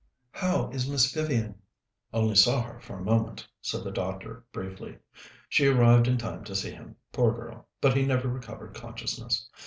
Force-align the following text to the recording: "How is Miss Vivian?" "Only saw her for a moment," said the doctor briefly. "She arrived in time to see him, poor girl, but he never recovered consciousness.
"How 0.31 0.71
is 0.71 0.89
Miss 0.89 1.13
Vivian?" 1.13 1.61
"Only 2.11 2.33
saw 2.33 2.63
her 2.63 2.79
for 2.79 2.97
a 2.97 3.03
moment," 3.03 3.47
said 3.61 3.83
the 3.83 3.91
doctor 3.91 4.43
briefly. 4.51 4.97
"She 5.47 5.67
arrived 5.67 6.07
in 6.07 6.17
time 6.17 6.43
to 6.45 6.55
see 6.55 6.71
him, 6.71 6.95
poor 7.13 7.31
girl, 7.35 7.67
but 7.81 7.95
he 7.95 8.03
never 8.03 8.27
recovered 8.27 8.73
consciousness. 8.73 9.47